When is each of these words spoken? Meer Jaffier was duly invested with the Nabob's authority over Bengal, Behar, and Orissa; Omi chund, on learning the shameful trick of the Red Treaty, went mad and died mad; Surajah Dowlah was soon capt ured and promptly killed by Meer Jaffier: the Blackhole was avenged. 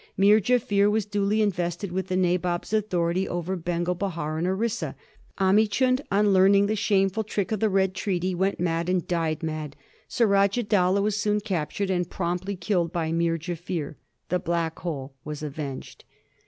Meer 0.17 0.39
Jaffier 0.39 0.89
was 0.89 1.05
duly 1.05 1.43
invested 1.43 1.91
with 1.91 2.07
the 2.07 2.17
Nabob's 2.17 2.73
authority 2.73 3.29
over 3.29 3.55
Bengal, 3.55 3.93
Behar, 3.93 4.39
and 4.39 4.47
Orissa; 4.47 4.95
Omi 5.39 5.67
chund, 5.67 6.01
on 6.11 6.33
learning 6.33 6.65
the 6.65 6.75
shameful 6.75 7.23
trick 7.23 7.51
of 7.51 7.59
the 7.59 7.69
Red 7.69 7.93
Treaty, 7.93 8.33
went 8.33 8.59
mad 8.59 8.89
and 8.89 9.07
died 9.07 9.43
mad; 9.43 9.75
Surajah 10.07 10.63
Dowlah 10.63 11.03
was 11.03 11.17
soon 11.21 11.39
capt 11.39 11.75
ured 11.75 11.91
and 11.91 12.09
promptly 12.09 12.55
killed 12.55 12.91
by 12.91 13.11
Meer 13.11 13.37
Jaffier: 13.37 13.93
the 14.29 14.39
Blackhole 14.39 15.11
was 15.23 15.43
avenged. 15.43 16.03